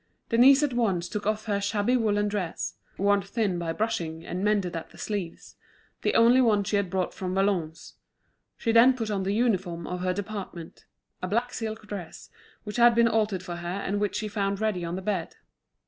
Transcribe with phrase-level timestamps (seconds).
[0.29, 4.75] Denise at once took off her shabby woollen dress, worn thin by brushing and mended
[4.75, 5.57] at the sleeves,
[6.01, 7.93] the only one she had brought from Valognes;
[8.57, 10.85] she then put on the uniform of her department,
[11.21, 12.31] a black silk dress
[12.63, 15.35] which had been altered for her and which she found ready on the bed.